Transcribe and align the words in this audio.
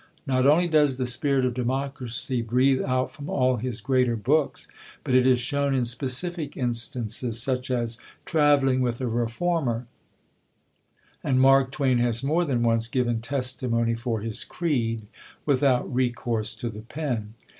Not 0.25 0.47
only 0.47 0.67
does 0.67 0.97
the 0.97 1.05
spirit 1.05 1.45
of 1.45 1.53
democracy 1.53 2.41
breathe 2.41 2.81
out 2.81 3.11
from 3.11 3.29
all 3.29 3.57
his 3.57 3.81
greater 3.81 4.15
books, 4.15 4.67
but 5.03 5.13
it 5.13 5.27
is 5.27 5.39
shown 5.39 5.75
in 5.75 5.85
specific 5.85 6.57
instances, 6.57 7.39
such 7.39 7.69
as 7.69 7.99
Travelling 8.25 8.81
with 8.81 8.99
a 8.99 9.05
Reformer; 9.05 9.85
and 11.23 11.39
Mark 11.39 11.69
Twain 11.69 11.99
has 11.99 12.23
more 12.23 12.45
than 12.45 12.63
once 12.63 12.87
given 12.87 13.21
testimony 13.21 13.93
for 13.93 14.21
his 14.21 14.43
creed, 14.43 15.03
without 15.45 15.93
recourse 15.93 16.55
to 16.55 16.69
the 16.71 16.81
pen. 16.81 17.35